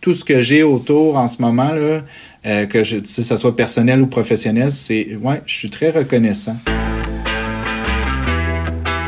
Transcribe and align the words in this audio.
Tout 0.00 0.14
ce 0.14 0.24
que 0.24 0.42
j'ai 0.42 0.62
autour 0.62 1.16
en 1.16 1.26
ce 1.26 1.42
moment, 1.42 1.72
là, 1.72 2.02
euh, 2.46 2.66
que 2.66 2.84
je, 2.84 2.98
si 3.02 3.24
ça 3.24 3.36
soit 3.36 3.56
personnel 3.56 4.00
ou 4.00 4.06
professionnel, 4.06 4.70
c'est 4.70 5.16
ouais, 5.20 5.42
je 5.44 5.52
suis 5.52 5.70
très 5.70 5.90
reconnaissant. 5.90 6.54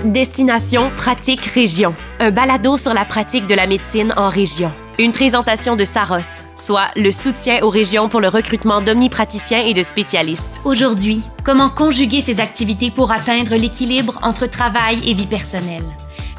Destination 0.05 0.91
Pratique 0.97 1.45
Région, 1.45 1.95
un 2.19 2.33
balado 2.33 2.77
sur 2.77 2.93
la 2.93 3.05
pratique 3.05 3.47
de 3.47 3.55
la 3.55 3.69
médecine 3.69 4.13
en 4.17 4.29
région. 4.29 4.73
Une 4.99 5.13
présentation 5.13 5.77
de 5.77 5.85
Saros, 5.85 6.45
soit 6.57 6.89
le 6.97 7.13
soutien 7.13 7.63
aux 7.63 7.71
régions 7.71 8.09
pour 8.09 8.21
le 8.21 8.27
recrutement 8.27 8.81
d'omnipraticiens 8.81 9.65
et 9.65 9.75
de 9.75 9.85
spécialistes. 9.85 10.61
Aujourd'hui, 10.65 11.23
comment 11.45 11.71
conjuguer 11.71 12.21
ces 12.21 12.41
activités 12.41 12.91
pour 12.91 13.13
atteindre 13.13 13.55
l'équilibre 13.55 14.19
entre 14.23 14.49
travail 14.49 14.99
et 15.07 15.15
vie 15.15 15.29
personnelle? 15.29 15.85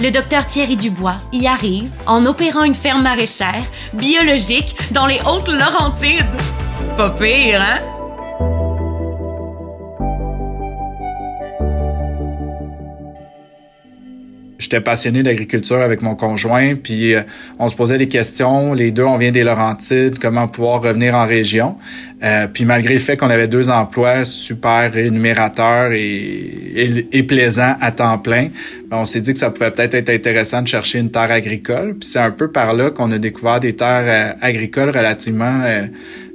Le 0.02 0.09
docteur 0.09 0.47
Thierry 0.47 0.77
Dubois 0.77 1.20
y 1.31 1.45
arrive 1.45 1.91
en 2.07 2.25
opérant 2.25 2.63
une 2.63 2.73
ferme 2.73 3.04
maraîchère 3.04 3.63
biologique 3.93 4.75
dans 4.91 5.05
les 5.05 5.20
Hautes-Laurentides. 5.21 6.25
Pas 6.97 7.11
pire, 7.11 7.61
hein? 7.61 8.00
J'étais 14.61 14.79
passionné 14.79 15.24
d'agriculture 15.24 15.82
avec 15.82 16.04
mon 16.04 16.14
conjoint, 16.14 16.75
puis 16.75 17.15
euh, 17.15 17.24
on 17.57 17.68
se 17.68 17.75
posait 17.75 17.97
des 17.97 18.07
questions. 18.07 18.74
Les 18.75 18.92
deux, 18.92 19.04
on 19.04 19.18
vient 19.18 19.32
des 19.32 19.43
Laurentides, 19.43 20.19
comment 20.19 20.47
pouvoir 20.47 20.83
revenir 20.83 21.15
en 21.15 21.25
région. 21.25 21.78
Euh, 22.21 22.46
puis 22.46 22.66
malgré 22.66 22.93
le 22.93 23.00
fait 23.00 23.18
qu'on 23.18 23.32
avait 23.32 23.47
deux 23.47 23.71
emplois 23.71 24.24
super 24.24 24.93
rémunérateurs 24.93 25.93
et, 25.93 27.07
et, 27.11 27.24
plaisants 27.24 27.75
à 27.82 27.92
temps 27.92 28.19
plein, 28.19 28.50
ben, 28.88 28.97
on 28.97 29.05
s'est 29.05 29.21
dit 29.21 29.33
que 29.33 29.39
ça 29.39 29.50
pouvait 29.50 29.71
peut-être 29.71 29.96
être 29.96 30.10
intéressant 30.10 30.61
de 30.61 30.68
chercher 30.68 31.00
une 31.00 31.10
terre 31.10 31.32
agricole. 31.32 31.96
Puis 32.00 32.09
c'est 32.09 32.19
un 32.19 32.30
peu 32.30 32.52
par 32.52 32.75
là 32.75 32.91
qu'on 32.91 33.11
a 33.11 33.17
découvert 33.17 33.59
des 33.59 33.75
terres 33.75 34.36
euh, 34.38 34.45
agricoles 34.45 34.91
relativement 34.91 35.64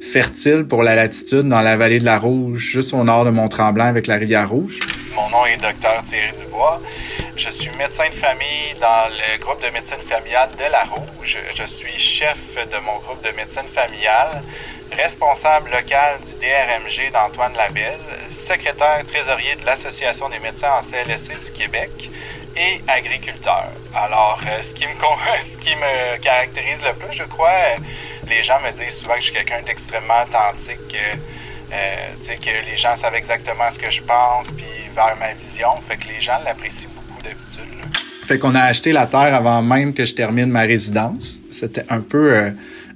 fertiles 0.01 0.65
pour 0.65 0.83
la 0.83 0.97
latitude 0.97 1.49
dans 1.49 1.63
la 1.63 1.77
vallée 1.77 2.01
de 2.01 2.05
la 2.05 2.19
Rouge, 2.19 2.73
juste 2.73 2.93
au 2.93 3.05
nord 3.05 3.25
de 3.25 3.31
Mont-Tremblant 3.31 3.87
avec 3.87 4.09
la 4.09 4.17
rivière 4.17 4.51
Rouge. 4.51 4.81
Mon 5.15 5.31
nom 5.31 5.47
est 5.47 5.63
Docteur 5.63 6.03
Thierry 6.03 6.33
Dubois. 6.37 6.81
Je 7.37 7.51
suis 7.51 7.71
médecin 7.77 8.09
de 8.09 8.15
famille 8.15 8.75
dans 8.81 9.11
le 9.11 9.37
groupe 9.39 9.63
de 9.63 9.69
médecine 9.69 9.99
familiale 9.99 10.49
de 10.59 10.65
La 10.73 10.85
Rouge. 10.85 11.39
Je 11.55 11.65
suis 11.65 11.99
chef 11.99 12.55
de 12.55 12.79
mon 12.79 12.97
groupe 13.01 13.23
de 13.23 13.31
médecine 13.37 13.69
familiale, 13.69 14.43
responsable 14.93 15.71
local 15.71 16.19
du 16.19 16.33
DRMG 16.41 17.13
d'Antoine 17.13 17.53
Labelle, 17.53 18.01
secrétaire 18.31 19.05
trésorier 19.07 19.55
de 19.57 19.67
l'Association 19.67 20.31
des 20.31 20.39
médecins 20.39 20.73
en 20.79 20.81
CLSC 20.81 21.39
du 21.39 21.53
Québec 21.53 22.11
et 22.57 22.81
agriculteur. 22.89 23.67
Alors, 23.95 24.41
euh, 24.49 24.63
ce 24.63 24.75
qui 24.75 24.87
me, 24.87 26.17
caractérise 26.17 26.83
le 26.85 26.95
plus, 26.95 27.13
je 27.13 27.25
crois, 27.25 27.77
les 28.29 28.43
gens 28.43 28.61
me 28.61 28.71
disent 28.73 29.01
souvent 29.01 29.15
que 29.15 29.21
je 29.21 29.25
suis 29.25 29.35
quelqu'un 29.35 29.61
d'extrêmement 29.61 30.23
authentique. 30.23 30.95
Euh, 30.95 31.15
euh, 31.73 32.37
que 32.37 32.71
les 32.71 32.77
gens 32.77 32.95
savent 32.95 33.17
exactement 33.17 33.69
ce 33.71 33.79
que 33.79 33.91
je 33.91 34.01
pense, 34.01 34.53
puis 34.53 34.67
vers 34.95 35.17
ma 35.17 35.33
vision. 35.33 35.77
Fait 35.87 35.97
que 35.97 36.09
les 36.09 36.21
gens 36.21 36.39
l'apprécient 36.45 36.89
beaucoup 36.95 37.06
fait 38.27 38.39
qu'on 38.39 38.55
a 38.55 38.61
acheté 38.61 38.93
la 38.93 39.07
terre 39.07 39.35
avant 39.35 39.63
même 39.63 39.95
que 39.95 40.05
je 40.05 40.15
termine 40.15 40.51
ma 40.51 40.63
résidence. 40.63 41.41
C'était 41.51 41.85
un 41.89 42.01
peu 42.01 42.35
euh, 42.35 42.51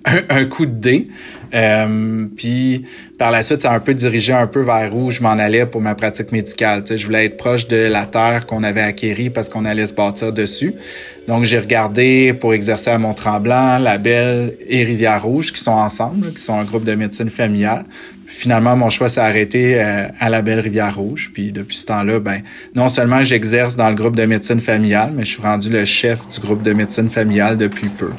un, 0.29 0.45
coup 0.47 0.67
de 0.67 0.73
dé. 0.73 1.09
Euh, 1.55 2.27
puis 2.37 2.85
par 3.19 3.31
la 3.31 3.43
suite, 3.43 3.63
ça 3.63 3.73
a 3.73 3.77
un 3.77 3.81
peu 3.81 3.95
dirigé 3.95 4.33
un 4.33 4.47
peu 4.47 4.61
vers 4.61 4.95
où 4.95 5.11
je 5.11 5.23
m'en 5.23 5.31
allais 5.31 5.67
pour 5.67 5.81
ma 5.81 5.95
pratique 5.95 6.33
médicale. 6.33 6.85
je 6.89 7.05
voulais 7.05 7.27
être 7.27 7.37
proche 7.37 7.69
de 7.69 7.77
la 7.77 8.07
terre 8.07 8.47
qu'on 8.47 8.63
avait 8.63 8.81
acquérie 8.81 9.31
parce 9.31 9.49
qu'on 9.49 9.65
allait 9.65 9.87
se 9.87 9.95
bâtir 9.95 10.33
dessus. 10.33 10.75
Donc 11.29 11.45
j'ai 11.45 11.59
regardé 11.59 12.33
pour 12.33 12.55
exercer 12.55 12.91
à 12.91 12.99
Mont-Tremblant, 12.99 13.79
La 13.79 13.99
Belle 13.99 14.55
et 14.67 14.85
Rivière-Rouge 14.85 15.53
qui 15.53 15.61
sont 15.61 15.73
ensemble, 15.73 16.33
qui 16.33 16.43
sont 16.43 16.59
un 16.59 16.65
groupe 16.65 16.85
de 16.85 16.95
médecine 16.95 17.31
familiale 17.31 17.85
finalement, 18.31 18.77
mon 18.77 18.91
choix 18.91 19.09
s'est 19.09 19.21
arrêté 19.21 19.83
euh, 19.83 20.07
à 20.19 20.31
la 20.31 20.41
belle 20.41 20.61
Rivière-Rouge. 20.61 21.31
Puis 21.35 21.53
depuis 21.53 21.77
ce 21.77 21.87
temps-là, 21.87 22.21
ben 22.21 22.41
non 22.75 22.89
seulement 22.89 23.23
j'exerce 23.23 23.77
dans 23.77 23.89
le 23.89 23.95
groupe 23.95 24.17
de 24.17 24.25
médecine 24.25 24.61
familiale, 24.61 25.13
mais 25.15 25.25
je 25.25 25.33
suis 25.33 25.43
rendu 25.43 25.69
le 25.69 25.85
chef 25.85 26.27
du 26.29 26.41
groupe 26.41 26.63
de 26.63 26.73
médecine 26.73 27.11
familiale 27.11 27.57
depuis 27.57 27.89
peu. 27.89 28.11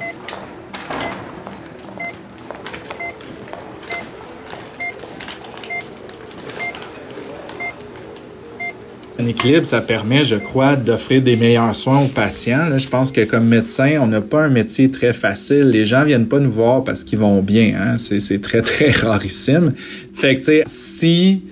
Un 9.22 9.28
équilibre, 9.28 9.68
ça 9.68 9.82
permet, 9.82 10.24
je 10.24 10.36
crois, 10.36 10.76
d'offrir 10.76 11.22
des 11.22 11.36
meilleurs 11.36 11.76
soins 11.76 12.00
aux 12.00 12.08
patients. 12.08 12.76
je 12.76 12.88
pense 12.88 13.12
que 13.12 13.24
comme 13.24 13.46
médecin, 13.46 14.00
on 14.02 14.08
n'a 14.08 14.20
pas 14.20 14.42
un 14.42 14.50
métier 14.50 14.90
très 14.90 15.14
facile. 15.14 15.70
Les 15.70 15.86
gens 15.86 16.04
viennent 16.04 16.26
pas 16.26 16.40
nous 16.40 16.50
voir 16.50 16.84
parce 16.84 17.04
qu'ils 17.04 17.20
vont 17.20 17.40
bien. 17.44 17.74
Hein? 17.80 17.98
C'est 18.00 18.42
très, 18.42 18.62
très 18.64 18.90
rarissime. 18.90 19.74
Fait 20.16 20.34
que, 20.34 20.40
tu 20.40 20.46
sais, 20.46 20.64
si 20.66 21.44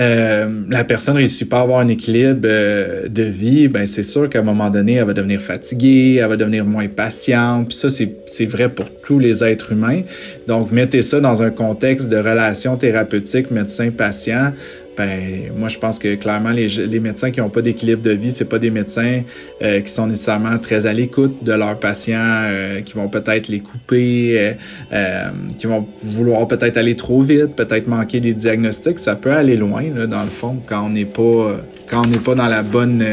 euh, 0.00 0.64
la 0.68 0.82
personne 0.82 1.16
réussit 1.16 1.48
pas 1.48 1.60
à 1.60 1.62
avoir 1.62 1.78
un 1.78 1.86
équilibre 1.86 2.40
euh, 2.44 3.06
de 3.06 3.22
vie, 3.22 3.68
ben 3.68 3.86
c'est 3.86 4.02
sûr 4.02 4.28
qu'à 4.28 4.40
un 4.40 4.42
moment 4.42 4.68
donné, 4.68 4.94
elle 4.94 5.04
va 5.04 5.12
devenir 5.12 5.40
fatiguée, 5.40 6.16
elle 6.20 6.28
va 6.28 6.36
devenir 6.36 6.64
moins 6.64 6.88
patiente. 6.88 7.68
Puis 7.68 7.76
ça, 7.76 7.88
c'est 7.88 8.46
vrai 8.46 8.68
pour 8.68 8.95
les 9.14 9.44
êtres 9.44 9.72
humains. 9.72 10.02
Donc, 10.46 10.72
mettez 10.72 11.02
ça 11.02 11.20
dans 11.20 11.42
un 11.42 11.50
contexte 11.50 12.08
de 12.08 12.16
relation 12.16 12.76
thérapeutique 12.76 13.50
médecin-patient 13.50 14.52
ben 14.96 15.52
moi 15.56 15.68
je 15.68 15.78
pense 15.78 15.98
que 15.98 16.14
clairement 16.14 16.50
les, 16.50 16.68
les 16.68 17.00
médecins 17.00 17.30
qui 17.30 17.40
n'ont 17.40 17.50
pas 17.50 17.62
d'équilibre 17.62 18.02
de 18.02 18.12
vie, 18.12 18.30
c'est 18.30 18.46
pas 18.46 18.58
des 18.58 18.70
médecins 18.70 19.22
euh, 19.62 19.80
qui 19.80 19.90
sont 19.90 20.06
nécessairement 20.06 20.58
très 20.58 20.86
à 20.86 20.92
l'écoute 20.92 21.44
de 21.44 21.52
leurs 21.52 21.78
patients, 21.78 22.16
euh, 22.18 22.80
qui 22.80 22.94
vont 22.94 23.08
peut-être 23.08 23.48
les 23.48 23.60
couper, 23.60 24.54
euh, 24.92 25.30
qui 25.58 25.66
vont 25.66 25.86
vouloir 26.02 26.48
peut-être 26.48 26.76
aller 26.76 26.96
trop 26.96 27.20
vite, 27.20 27.54
peut-être 27.56 27.88
manquer 27.88 28.20
des 28.20 28.34
diagnostics. 28.34 28.98
Ça 28.98 29.16
peut 29.16 29.32
aller 29.32 29.56
loin 29.56 29.82
là, 29.94 30.06
dans 30.06 30.22
le 30.22 30.30
fond 30.30 30.56
quand 30.66 30.86
on 30.86 30.90
n'est 30.90 31.04
pas 31.04 31.60
quand 31.88 32.04
on 32.04 32.06
n'est 32.06 32.18
pas 32.18 32.34
dans 32.34 32.48
la 32.48 32.62
bonne 32.62 33.04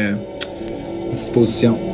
disposition. 1.10 1.93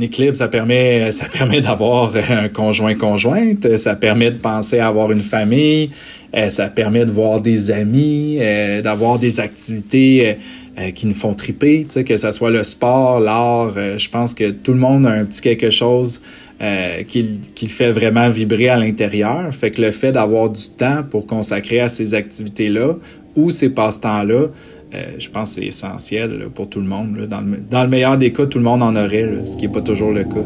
Un 0.00 0.02
équilibre, 0.02 0.36
ça 0.36 0.48
permet, 0.48 1.12
ça 1.12 1.26
permet 1.26 1.60
d'avoir 1.60 2.12
un 2.16 2.48
conjoint-conjointe, 2.48 3.76
ça 3.76 3.94
permet 3.94 4.30
de 4.30 4.38
penser 4.38 4.78
à 4.78 4.88
avoir 4.88 5.12
une 5.12 5.20
famille, 5.20 5.90
euh, 6.34 6.48
ça 6.48 6.68
permet 6.68 7.04
de 7.04 7.10
voir 7.10 7.40
des 7.40 7.70
amis, 7.70 8.38
euh, 8.40 8.80
d'avoir 8.80 9.18
des 9.18 9.40
activités 9.40 10.36
euh, 10.78 10.90
qui 10.92 11.06
nous 11.06 11.14
font 11.14 11.34
triper, 11.34 11.86
que 12.06 12.16
ce 12.16 12.30
soit 12.32 12.50
le 12.50 12.64
sport, 12.64 13.20
l'art. 13.20 13.74
je 13.98 14.08
pense 14.08 14.32
que 14.32 14.50
tout 14.50 14.72
le 14.72 14.78
monde 14.78 15.06
a 15.06 15.10
un 15.10 15.24
petit 15.24 15.42
quelque 15.42 15.70
chose 15.70 16.20
qui, 17.08 17.40
qui 17.54 17.68
fait 17.68 17.90
vraiment 17.90 18.28
vibrer 18.28 18.68
à 18.68 18.76
l'intérieur. 18.76 19.54
Fait 19.54 19.70
que 19.70 19.80
le 19.80 19.92
fait 19.92 20.12
d'avoir 20.12 20.50
du 20.50 20.68
temps 20.68 21.02
pour 21.10 21.26
consacrer 21.26 21.80
à 21.80 21.88
ces 21.88 22.12
activités-là 22.12 22.96
ou 23.34 23.48
ces 23.48 23.70
passe-temps-là, 23.70 24.48
euh, 24.94 25.12
je 25.18 25.28
pense 25.28 25.50
que 25.50 25.60
c'est 25.60 25.66
essentiel 25.66 26.48
pour 26.54 26.68
tout 26.68 26.80
le 26.80 26.86
monde. 26.86 27.28
Dans, 27.28 27.82
le, 27.82 27.88
meilleur 27.88 28.18
des 28.18 28.32
cas, 28.32 28.46
tout 28.46 28.58
le 28.58 28.64
monde 28.64 28.82
en 28.82 28.96
aurait, 28.96 29.44
ce 29.44 29.56
qui 29.56 29.66
n'est 29.66 29.72
pas 29.72 29.82
toujours 29.82 30.12
le 30.12 30.24
cas. 30.24 30.44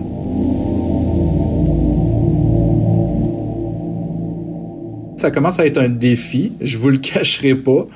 Ça 5.17 5.31
commence 5.31 5.59
à 5.59 5.65
être 5.65 5.79
un 5.79 5.89
défi, 5.89 6.53
je 6.61 6.77
vous 6.77 6.91
le 6.91 6.97
cacherai 6.99 7.55
pas, 7.55 7.87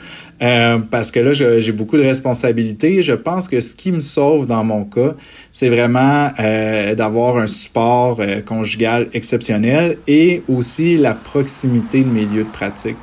euh, 0.41 0.79
parce 0.79 1.11
que 1.11 1.21
là, 1.21 1.35
j'ai 1.35 1.73
beaucoup 1.73 1.99
de 1.99 2.03
responsabilités. 2.03 3.03
Je 3.03 3.13
pense 3.13 3.49
que 3.49 3.61
ce 3.61 3.77
qui 3.77 3.93
me 3.93 4.01
sauve 4.01 4.47
dans 4.47 4.65
mon 4.65 4.85
cas, 4.85 5.15
c'est 5.53 5.69
vraiment 5.69 6.31
euh, 6.41 6.95
d'avoir 6.95 7.37
un 7.37 7.47
support 7.47 8.21
conjugal 8.47 9.09
exceptionnel 9.13 9.99
et 10.07 10.43
aussi 10.49 10.97
la 10.97 11.13
proximité 11.13 12.05
de 12.05 12.09
mes 12.09 12.25
lieux 12.25 12.45
de 12.45 12.51
pratique. 12.51 12.97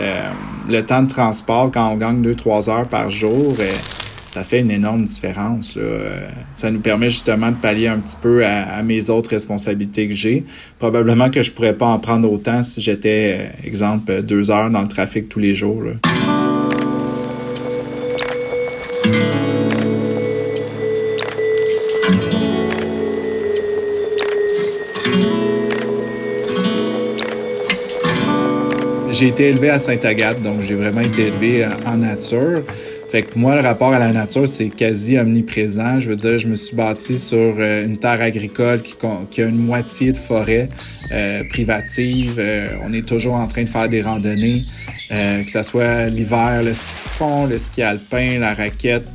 Euh, 0.00 0.30
le 0.68 0.84
temps 0.84 1.02
de 1.02 1.08
transport, 1.08 1.70
quand 1.72 1.90
on 1.90 1.96
gagne 1.96 2.22
2-3 2.22 2.70
heures 2.70 2.88
par 2.88 3.10
jour, 3.10 3.54
euh, 3.58 3.74
ça 4.28 4.44
fait 4.44 4.60
une 4.60 4.70
énorme 4.70 5.04
différence. 5.04 5.74
Euh, 5.76 6.28
ça 6.52 6.70
nous 6.70 6.80
permet 6.80 7.08
justement 7.08 7.50
de 7.50 7.56
pallier 7.56 7.88
un 7.88 7.98
petit 7.98 8.16
peu 8.20 8.44
à, 8.44 8.82
mes 8.82 9.10
autres 9.10 9.30
responsabilités 9.30 10.08
que 10.08 10.14
j'ai. 10.14 10.44
Probablement 10.78 11.30
que 11.30 11.42
je 11.42 11.50
pourrais 11.50 11.74
pas 11.74 11.86
en 11.86 11.98
prendre 11.98 12.30
autant 12.30 12.62
si 12.62 12.80
j'étais, 12.80 13.50
exemple, 13.64 14.22
deux 14.22 14.50
heures 14.50 14.70
dans 14.70 14.82
le 14.82 14.88
trafic 14.88 15.28
tous 15.28 15.40
les 15.40 15.54
jours. 15.54 15.82
J'ai 29.20 29.28
été 29.28 29.50
élevé 29.50 29.68
à 29.68 29.78
Sainte-Agathe, 29.78 30.42
donc 30.42 30.62
j'ai 30.62 30.74
vraiment 30.74 31.02
été 31.02 31.26
élevé 31.26 31.68
en 31.84 31.98
nature. 31.98 32.62
Fait 33.10 33.20
que 33.20 33.38
moi, 33.38 33.54
le 33.54 33.60
rapport 33.60 33.92
à 33.92 33.98
la 33.98 34.12
nature, 34.12 34.48
c'est 34.48 34.70
quasi 34.70 35.18
omniprésent. 35.18 36.00
Je 36.00 36.08
veux 36.08 36.16
dire, 36.16 36.38
je 36.38 36.48
me 36.48 36.54
suis 36.54 36.74
bâti 36.74 37.18
sur 37.18 37.36
euh, 37.58 37.84
une 37.84 37.98
terre 37.98 38.22
agricole 38.22 38.80
qui, 38.80 39.42
a 39.42 39.44
une 39.44 39.58
moitié 39.58 40.12
de 40.12 40.16
forêt 40.16 40.70
euh, 41.12 41.42
privative. 41.50 42.36
Euh, 42.38 42.68
on 42.82 42.94
est 42.94 43.06
toujours 43.06 43.34
en 43.34 43.46
train 43.46 43.64
de 43.64 43.68
faire 43.68 43.90
des 43.90 44.00
randonnées, 44.00 44.62
que 45.10 45.50
ce 45.50 45.62
soit 45.64 46.06
l'hiver, 46.06 46.62
le 46.62 46.72
ski 46.72 46.86
de 46.86 47.10
fond, 47.10 47.44
le 47.44 47.58
ski 47.58 47.82
alpin, 47.82 48.38
la 48.38 48.54
raquette. 48.54 49.06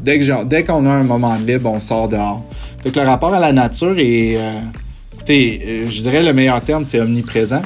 dès 0.00 0.18
que 0.20 0.44
dès 0.44 0.62
qu'on 0.62 0.86
a 0.86 0.90
un 0.90 1.04
moment 1.04 1.36
libre, 1.36 1.70
on 1.70 1.78
sort 1.78 2.08
dehors. 2.08 2.46
Fait 2.82 2.90
que 2.90 2.98
le 2.98 3.04
rapport 3.04 3.34
à 3.34 3.40
la 3.40 3.52
nature 3.52 3.98
est, 3.98 4.38
je 5.28 6.00
dirais 6.00 6.22
le 6.22 6.32
meilleur 6.32 6.62
terme, 6.62 6.86
c'est 6.86 7.00
omniprésent 7.00 7.60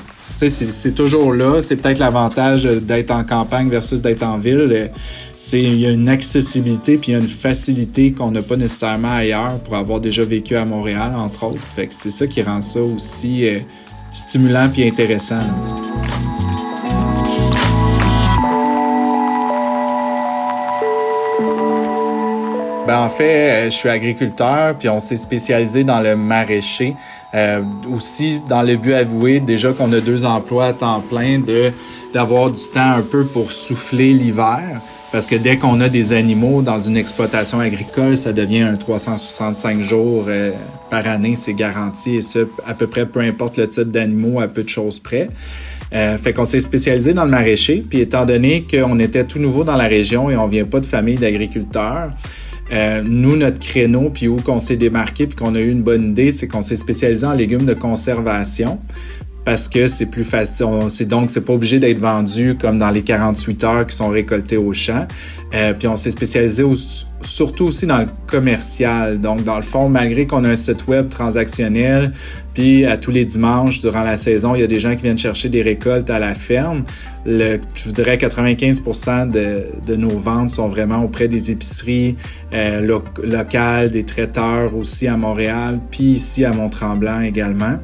c'est 0.48 0.94
toujours 0.94 1.32
là. 1.32 1.60
C'est 1.60 1.76
peut-être 1.76 1.98
l'avantage 1.98 2.64
d'être 2.64 3.10
en 3.10 3.24
campagne 3.24 3.68
versus 3.68 4.00
d'être 4.00 4.22
en 4.22 4.38
ville. 4.38 4.90
Il 5.52 5.78
y 5.78 5.86
a 5.86 5.90
une 5.90 6.08
accessibilité 6.08 6.96
puis 6.96 7.12
il 7.12 7.14
y 7.14 7.18
a 7.18 7.20
une 7.20 7.28
facilité 7.28 8.12
qu'on 8.12 8.30
n'a 8.30 8.42
pas 8.42 8.56
nécessairement 8.56 9.12
ailleurs 9.12 9.58
pour 9.64 9.74
avoir 9.76 10.00
déjà 10.00 10.24
vécu 10.24 10.56
à 10.56 10.64
Montréal, 10.64 11.12
entre 11.16 11.44
autres. 11.44 11.62
C'est 11.90 12.10
ça 12.10 12.26
qui 12.26 12.42
rend 12.42 12.60
ça 12.60 12.80
aussi 12.80 13.48
euh, 13.48 13.58
stimulant 14.12 14.68
puis 14.72 14.86
intéressant. 14.86 15.40
Ben, 22.92 22.98
en 22.98 23.08
fait, 23.08 23.50
euh, 23.50 23.64
je 23.70 23.70
suis 23.70 23.88
agriculteur, 23.88 24.74
puis 24.78 24.90
on 24.90 25.00
s'est 25.00 25.16
spécialisé 25.16 25.82
dans 25.82 26.00
le 26.00 26.14
maraîcher. 26.14 26.94
Euh, 27.34 27.62
aussi, 27.90 28.38
dans 28.46 28.60
le 28.60 28.76
but 28.76 28.92
avoué, 28.92 29.40
déjà 29.40 29.72
qu'on 29.72 29.90
a 29.94 30.00
deux 30.00 30.26
emplois 30.26 30.66
à 30.66 30.72
temps 30.74 31.00
plein, 31.00 31.38
de 31.38 31.72
d'avoir 32.12 32.50
du 32.50 32.60
temps 32.70 32.90
un 32.90 33.00
peu 33.00 33.24
pour 33.24 33.50
souffler 33.50 34.12
l'hiver. 34.12 34.82
Parce 35.10 35.24
que 35.24 35.36
dès 35.36 35.56
qu'on 35.56 35.80
a 35.80 35.88
des 35.88 36.12
animaux 36.12 36.60
dans 36.60 36.78
une 36.78 36.98
exploitation 36.98 37.60
agricole, 37.60 38.18
ça 38.18 38.34
devient 38.34 38.60
un 38.60 38.76
365 38.76 39.80
jours 39.80 40.26
euh, 40.28 40.50
par 40.90 41.08
année, 41.08 41.34
c'est 41.34 41.54
garanti. 41.54 42.16
Et 42.16 42.20
ça, 42.20 42.40
à 42.66 42.74
peu 42.74 42.88
près 42.88 43.06
peu 43.06 43.20
importe 43.20 43.56
le 43.56 43.70
type 43.70 43.90
d'animaux, 43.90 44.38
à 44.38 44.48
peu 44.48 44.64
de 44.64 44.68
choses 44.68 44.98
près. 44.98 45.30
Fait 45.90 46.32
qu'on 46.32 46.46
s'est 46.46 46.60
spécialisé 46.60 47.12
dans 47.14 47.24
le 47.24 47.30
maraîcher. 47.30 47.84
Puis 47.88 48.00
étant 48.00 48.26
donné 48.26 48.66
qu'on 48.70 48.98
était 48.98 49.24
tout 49.24 49.38
nouveau 49.38 49.62
dans 49.64 49.76
la 49.76 49.88
région 49.88 50.30
et 50.30 50.36
on 50.36 50.46
vient 50.46 50.64
pas 50.64 50.80
de 50.80 50.86
famille 50.86 51.16
d'agriculteurs, 51.16 52.08
euh, 52.72 53.02
nous, 53.04 53.36
notre 53.36 53.58
créneau, 53.58 54.10
puis 54.10 54.28
où 54.28 54.36
qu'on 54.36 54.58
s'est 54.58 54.76
démarqué, 54.76 55.26
puis 55.26 55.36
qu'on 55.36 55.54
a 55.54 55.60
eu 55.60 55.70
une 55.70 55.82
bonne 55.82 56.10
idée, 56.10 56.32
c'est 56.32 56.48
qu'on 56.48 56.62
s'est 56.62 56.76
spécialisé 56.76 57.26
en 57.26 57.34
légumes 57.34 57.66
de 57.66 57.74
conservation 57.74 58.78
parce 59.44 59.68
que 59.68 59.86
c'est 59.86 60.06
plus 60.06 60.24
facile. 60.24 60.66
C'est 60.88 61.06
donc 61.06 61.30
c'est 61.30 61.44
pas 61.44 61.52
obligé 61.52 61.78
d'être 61.78 61.98
vendu 61.98 62.56
comme 62.60 62.78
dans 62.78 62.90
les 62.90 63.02
48 63.02 63.64
heures 63.64 63.86
qui 63.86 63.96
sont 63.96 64.08
récoltés 64.08 64.56
au 64.56 64.72
champ. 64.72 65.06
Euh, 65.54 65.74
puis 65.74 65.88
on 65.88 65.96
s'est 65.96 66.10
spécialisé 66.10 66.64
surtout 67.20 67.66
aussi 67.66 67.86
dans 67.86 67.98
le 67.98 68.06
commercial. 68.26 69.20
Donc 69.20 69.42
dans 69.44 69.56
le 69.56 69.62
fond, 69.62 69.88
malgré 69.88 70.26
qu'on 70.26 70.44
a 70.44 70.50
un 70.50 70.56
site 70.56 70.86
web 70.86 71.08
transactionnel, 71.08 72.12
puis 72.54 72.86
à 72.86 72.96
tous 72.96 73.10
les 73.10 73.24
dimanches 73.24 73.80
durant 73.80 74.02
la 74.02 74.16
saison, 74.16 74.54
il 74.54 74.60
y 74.60 74.64
a 74.64 74.66
des 74.66 74.78
gens 74.78 74.94
qui 74.94 75.02
viennent 75.02 75.18
chercher 75.18 75.48
des 75.48 75.62
récoltes 75.62 76.10
à 76.10 76.18
la 76.18 76.34
ferme. 76.34 76.84
Je 77.26 77.58
vous 77.84 77.92
dirais 77.92 78.16
95% 78.16 79.30
de, 79.30 79.66
de, 79.86 79.96
nos 79.96 80.16
ventes 80.16 80.48
sont 80.48 80.68
vraiment 80.68 81.04
auprès 81.04 81.28
des 81.28 81.50
épiceries 81.50 82.16
euh, 82.52 83.00
locales, 83.22 83.90
des 83.90 84.04
traiteurs 84.04 84.74
aussi 84.76 85.06
à 85.06 85.16
Montréal, 85.16 85.78
puis 85.90 86.04
ici 86.04 86.44
à 86.44 86.52
Mont-Tremblant 86.52 87.20
également. 87.20 87.78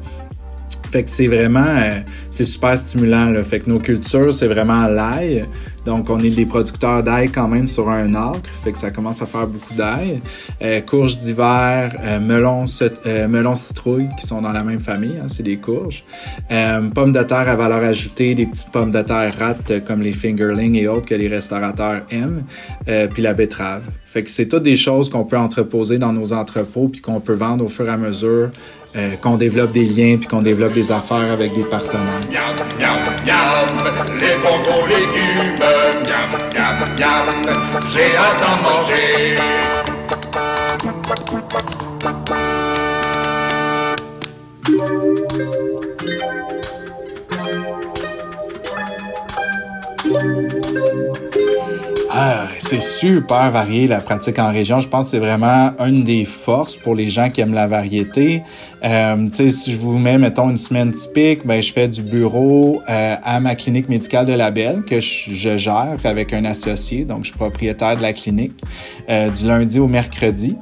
Fait 0.91 1.03
que 1.03 1.09
c'est 1.09 1.27
vraiment, 1.27 1.59
euh, 1.59 1.99
c'est 2.31 2.45
super 2.45 2.77
stimulant. 2.77 3.29
Là. 3.29 3.43
Fait 3.43 3.59
que 3.59 3.69
nos 3.69 3.79
cultures, 3.79 4.33
c'est 4.33 4.47
vraiment 4.47 4.87
l'ail. 4.87 5.45
Donc, 5.85 6.09
on 6.09 6.19
est 6.19 6.29
des 6.29 6.45
producteurs 6.45 7.03
d'ail 7.03 7.29
quand 7.29 7.47
même 7.47 7.67
sur 7.67 7.89
un 7.89 8.13
acre. 8.15 8.49
Fait 8.63 8.71
que 8.71 8.77
ça 8.77 8.91
commence 8.91 9.21
à 9.21 9.25
faire 9.25 9.47
beaucoup 9.47 9.73
d'ail. 9.73 10.21
Euh, 10.61 10.81
courges 10.81 11.19
d'hiver, 11.19 11.95
euh, 12.03 12.19
melons, 12.19 12.65
euh, 13.05 13.27
melons 13.27 13.55
citrouilles 13.55 14.09
qui 14.19 14.27
sont 14.27 14.41
dans 14.41 14.51
la 14.51 14.63
même 14.63 14.79
famille. 14.79 15.17
Hein, 15.21 15.27
c'est 15.27 15.43
des 15.43 15.57
courges. 15.57 16.03
pommes 16.49 17.11
de 17.11 17.23
terre 17.23 17.49
à 17.49 17.55
valeur 17.55 17.83
ajoutée, 17.83 18.35
des 18.35 18.45
petites 18.45 18.71
pommes 18.71 18.91
de 18.91 19.01
terre 19.01 19.33
rates 19.37 19.85
comme 19.85 20.01
les 20.01 20.11
fingerlings 20.13 20.75
et 20.75 20.87
autres 20.87 21.07
que 21.07 21.15
les 21.15 21.27
restaurateurs 21.27 22.01
aiment. 22.11 22.43
puis 23.13 23.21
la 23.21 23.33
betterave. 23.33 23.83
Fait 24.05 24.23
que 24.23 24.29
c'est 24.31 24.47
toutes 24.47 24.63
des 24.63 24.75
choses 24.75 25.07
qu'on 25.07 25.23
peut 25.23 25.37
entreposer 25.37 25.99
dans 25.99 26.11
nos 26.11 26.33
entrepôts 26.33 26.87
puis 26.87 26.99
qu'on 26.99 27.19
peut 27.19 27.33
vendre 27.33 27.63
au 27.63 27.67
fur 27.67 27.85
et 27.85 27.91
à 27.91 27.97
mesure 27.97 28.49
euh, 28.95 29.11
qu'on 29.21 29.37
développe 29.37 29.71
des 29.71 29.85
liens 29.85 30.17
puis 30.17 30.27
qu'on 30.27 30.41
développe 30.41 30.73
des 30.73 30.91
affaires 30.91 31.31
avec 31.31 31.53
des 31.53 31.61
partenaires. 31.61 32.19
Miam, 36.05 36.29
miam, 36.53 36.77
miam, 36.99 37.25
j'ai 37.91 38.15
hâte 38.15 38.39
d'en 38.41 38.57
manger. 38.61 39.35
C'est 52.69 52.81
super 52.81 53.49
varié 53.49 53.87
la 53.87 53.99
pratique 53.99 54.37
en 54.37 54.51
région. 54.51 54.79
Je 54.79 54.87
pense 54.87 55.05
que 55.05 55.11
c'est 55.11 55.19
vraiment 55.19 55.71
une 55.79 56.03
des 56.03 56.23
forces 56.23 56.75
pour 56.75 56.93
les 56.93 57.09
gens 57.09 57.27
qui 57.27 57.41
aiment 57.41 57.55
la 57.55 57.65
variété. 57.65 58.43
Euh, 58.83 59.27
si 59.33 59.71
je 59.71 59.79
vous 59.79 59.97
mets, 59.97 60.19
mettons, 60.19 60.51
une 60.51 60.57
semaine 60.57 60.91
typique, 60.91 61.47
ben, 61.47 61.63
je 61.63 61.73
fais 61.73 61.87
du 61.87 62.03
bureau 62.03 62.83
euh, 62.87 63.15
à 63.23 63.39
ma 63.39 63.55
clinique 63.55 63.89
médicale 63.89 64.27
de 64.27 64.33
la 64.33 64.51
Belle 64.51 64.83
que 64.83 64.99
je, 64.99 65.57
gère 65.57 65.95
avec 66.03 66.31
un 66.31 66.45
associé. 66.45 67.05
Donc, 67.05 67.23
je 67.23 67.29
suis 67.29 67.39
propriétaire 67.39 67.97
de 67.97 68.03
la 68.03 68.13
clinique 68.13 68.53
euh, 69.09 69.31
du 69.31 69.47
lundi 69.47 69.79
au 69.79 69.87
mercredi. 69.87 70.55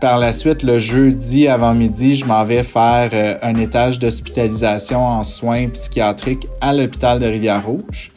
Par 0.00 0.18
la 0.18 0.32
suite, 0.32 0.64
le 0.64 0.80
jeudi 0.80 1.46
avant 1.46 1.74
midi, 1.74 2.16
je 2.16 2.24
m'en 2.24 2.44
vais 2.44 2.64
faire 2.64 3.10
euh, 3.12 3.36
un 3.40 3.54
étage 3.54 4.00
d'hospitalisation 4.00 5.06
en 5.06 5.22
soins 5.22 5.68
psychiatriques 5.68 6.48
à 6.60 6.72
l'hôpital 6.72 7.20
de 7.20 7.26
Rivière-Rouge. 7.26 8.10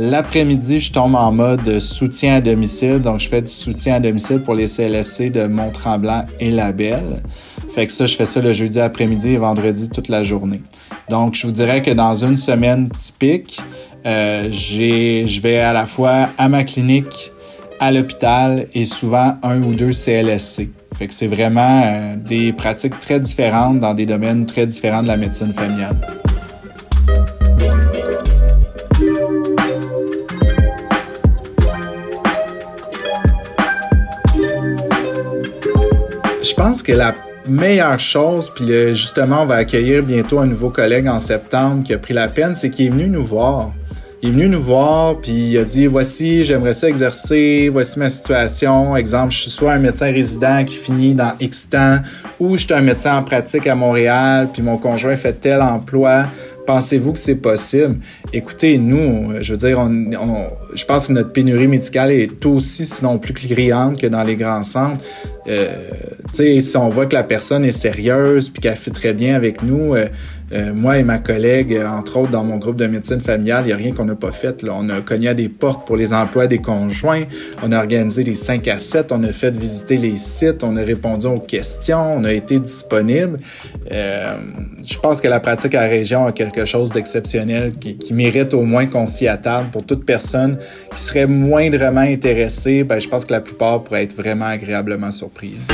L'après-midi, 0.00 0.78
je 0.78 0.92
tombe 0.92 1.16
en 1.16 1.32
mode 1.32 1.80
soutien 1.80 2.36
à 2.36 2.40
domicile. 2.40 3.00
Donc, 3.00 3.18
je 3.18 3.28
fais 3.28 3.42
du 3.42 3.50
soutien 3.50 3.96
à 3.96 4.00
domicile 4.00 4.38
pour 4.38 4.54
les 4.54 4.68
CLSC 4.68 5.28
de 5.28 5.48
Mont-Tremblant 5.48 6.24
et 6.38 6.52
La 6.52 6.70
Belle. 6.70 7.20
Fait 7.74 7.84
que 7.84 7.92
ça, 7.92 8.06
je 8.06 8.14
fais 8.14 8.24
ça 8.24 8.40
le 8.40 8.52
jeudi 8.52 8.78
après-midi 8.78 9.30
et 9.30 9.36
vendredi 9.38 9.90
toute 9.90 10.06
la 10.06 10.22
journée. 10.22 10.62
Donc, 11.10 11.34
je 11.34 11.48
vous 11.48 11.52
dirais 11.52 11.82
que 11.82 11.90
dans 11.90 12.14
une 12.14 12.36
semaine 12.36 12.88
typique, 12.90 13.60
euh, 14.06 14.48
je 14.52 15.40
vais 15.40 15.58
à 15.58 15.72
la 15.72 15.84
fois 15.84 16.28
à 16.38 16.48
ma 16.48 16.62
clinique, 16.62 17.32
à 17.80 17.90
l'hôpital 17.90 18.68
et 18.74 18.84
souvent 18.84 19.36
un 19.42 19.60
ou 19.64 19.74
deux 19.74 19.92
CLSC. 19.92 20.70
Fait 20.94 21.08
que 21.08 21.12
c'est 21.12 21.26
vraiment 21.26 21.82
euh, 21.84 22.14
des 22.14 22.52
pratiques 22.52 23.00
très 23.00 23.18
différentes 23.18 23.80
dans 23.80 23.94
des 23.94 24.06
domaines 24.06 24.46
très 24.46 24.64
différents 24.64 25.02
de 25.02 25.08
la 25.08 25.16
médecine 25.16 25.52
familiale. 25.52 25.96
Pense 36.58 36.82
que 36.82 36.90
la 36.90 37.14
meilleure 37.46 38.00
chose, 38.00 38.50
puis 38.50 38.72
euh, 38.72 38.92
justement, 38.92 39.42
on 39.42 39.46
va 39.46 39.54
accueillir 39.54 40.02
bientôt 40.02 40.40
un 40.40 40.46
nouveau 40.46 40.70
collègue 40.70 41.06
en 41.06 41.20
septembre 41.20 41.84
qui 41.84 41.94
a 41.94 41.98
pris 41.98 42.14
la 42.14 42.26
peine, 42.26 42.56
c'est 42.56 42.68
qu'il 42.68 42.86
est 42.86 42.90
venu 42.90 43.06
nous 43.06 43.24
voir. 43.24 43.72
Il 44.22 44.30
est 44.30 44.32
venu 44.32 44.48
nous 44.48 44.60
voir, 44.60 45.18
puis 45.18 45.50
il 45.52 45.58
a 45.58 45.64
dit 45.64 45.86
Voici, 45.86 46.42
j'aimerais 46.42 46.72
ça 46.72 46.88
exercer, 46.88 47.68
voici 47.72 48.00
ma 48.00 48.10
situation. 48.10 48.96
Exemple, 48.96 49.32
je 49.32 49.38
suis 49.42 49.50
soit 49.52 49.70
un 49.70 49.78
médecin 49.78 50.06
résident 50.06 50.64
qui 50.64 50.74
finit 50.74 51.14
dans 51.14 51.34
X 51.38 51.70
temps, 51.70 51.98
ou 52.40 52.56
je 52.56 52.64
suis 52.64 52.74
un 52.74 52.80
médecin 52.80 53.16
en 53.16 53.22
pratique 53.22 53.68
à 53.68 53.76
Montréal, 53.76 54.48
puis 54.52 54.60
mon 54.60 54.78
conjoint 54.78 55.14
fait 55.14 55.34
tel 55.34 55.62
emploi. 55.62 56.24
Pensez-vous 56.66 57.12
que 57.12 57.18
c'est 57.18 57.36
possible? 57.36 57.98
Écoutez, 58.32 58.76
nous, 58.76 59.32
je 59.40 59.52
veux 59.52 59.58
dire, 59.58 59.78
on, 59.78 60.48
je 60.74 60.84
pense 60.84 61.06
que 61.06 61.12
notre 61.12 61.32
pénurie 61.32 61.68
médicale 61.68 62.10
est 62.10 62.44
aussi, 62.44 62.84
sinon 62.84 63.18
plus 63.18 63.32
criante 63.32 63.98
que 63.98 64.08
dans 64.08 64.24
les 64.24 64.36
grands 64.36 64.64
centres. 64.64 65.00
Euh, 65.48 65.68
si 66.32 66.76
on 66.76 66.88
voit 66.88 67.06
que 67.06 67.14
la 67.14 67.24
personne 67.24 67.64
est 67.64 67.72
sérieuse 67.72 68.48
puis 68.48 68.60
qu'elle 68.60 68.76
fait 68.76 68.90
très 68.90 69.14
bien 69.14 69.34
avec 69.34 69.62
nous, 69.62 69.94
euh, 69.94 70.08
euh, 70.52 70.72
moi 70.72 70.98
et 70.98 71.02
ma 71.02 71.18
collègue, 71.18 71.78
entre 71.86 72.18
autres 72.18 72.30
dans 72.30 72.44
mon 72.44 72.56
groupe 72.56 72.76
de 72.76 72.86
médecine 72.86 73.20
familiale, 73.20 73.64
il 73.64 73.66
n'y 73.68 73.72
a 73.72 73.76
rien 73.76 73.92
qu'on 73.92 74.04
n'a 74.04 74.14
pas 74.14 74.30
fait. 74.30 74.62
Là. 74.62 74.72
On 74.76 74.88
a 74.88 75.00
cogné 75.00 75.28
à 75.28 75.34
des 75.34 75.48
portes 75.48 75.86
pour 75.86 75.96
les 75.96 76.12
emplois 76.12 76.46
des 76.46 76.58
conjoints, 76.58 77.24
on 77.62 77.72
a 77.72 77.78
organisé 77.78 78.24
les 78.24 78.34
5 78.34 78.66
à 78.68 78.78
7, 78.78 79.12
on 79.12 79.22
a 79.24 79.32
fait 79.32 79.56
visiter 79.56 79.96
les 79.96 80.16
sites, 80.16 80.64
on 80.64 80.76
a 80.76 80.82
répondu 80.82 81.26
aux 81.26 81.40
questions, 81.40 82.14
on 82.16 82.24
a 82.24 82.32
été 82.32 82.58
disponible. 82.60 83.38
Euh, 83.90 84.36
je 84.82 84.98
pense 84.98 85.20
que 85.20 85.28
la 85.28 85.40
pratique 85.40 85.74
à 85.74 85.82
la 85.82 85.88
région 85.88 86.26
a 86.26 86.32
quelque 86.32 86.64
chose 86.64 86.90
d'exceptionnel 86.90 87.72
qui, 87.78 87.98
mérite 88.12 88.54
au 88.54 88.62
moins 88.62 88.86
qu'on 88.86 89.06
s'y 89.06 89.28
attarde 89.28 89.70
pour 89.70 89.84
toute 89.84 90.04
personne 90.04 90.58
qui 90.90 91.00
serait 91.00 91.26
moindrement 91.26 92.00
intéressée. 92.00 92.82
Ben, 92.82 92.98
je 92.98 93.06
pense 93.06 93.24
que 93.24 93.32
la 93.32 93.40
plupart 93.40 93.84
pourraient 93.84 94.04
être 94.04 94.16
vraiment 94.16 94.46
agréablement 94.46 95.12
surprises. 95.12 95.68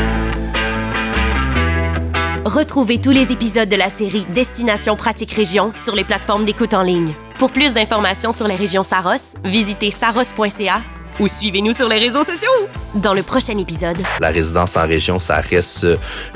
Retrouvez 2.44 3.00
tous 3.00 3.10
les 3.10 3.32
épisodes 3.32 3.70
de 3.70 3.76
la 3.76 3.88
série 3.88 4.26
Destination 4.26 4.96
Pratique 4.96 5.32
Région 5.32 5.72
sur 5.74 5.94
les 5.94 6.04
plateformes 6.04 6.44
d'écoute 6.44 6.74
en 6.74 6.82
ligne. 6.82 7.10
Pour 7.38 7.50
plus 7.50 7.72
d'informations 7.72 8.32
sur 8.32 8.46
les 8.46 8.54
régions 8.54 8.82
Saros, 8.82 9.32
visitez 9.44 9.90
saros.ca 9.90 10.82
ou 11.20 11.26
suivez-nous 11.26 11.72
sur 11.72 11.88
les 11.88 11.98
réseaux 11.98 12.22
sociaux. 12.22 12.50
Dans 12.96 13.14
le 13.14 13.22
prochain 13.22 13.56
épisode, 13.56 13.96
la 14.20 14.28
résidence 14.28 14.76
en 14.76 14.86
région, 14.86 15.20
ça 15.20 15.40
reste 15.40 15.86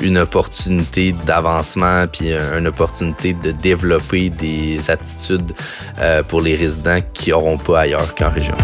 une 0.01 0.17
opportunité 0.17 1.13
d'avancement 1.13 2.07
puis 2.11 2.33
une 2.33 2.69
opportunité 2.69 3.35
de 3.35 3.51
développer 3.51 4.31
des 4.31 4.89
aptitudes 4.89 5.53
euh, 5.99 6.23
pour 6.23 6.41
les 6.41 6.57
résidents 6.57 7.01
qui 7.13 7.31
n'auront 7.31 7.59
pas 7.59 7.81
ailleurs 7.81 8.15
qu'en 8.15 8.31
région. 8.31 8.57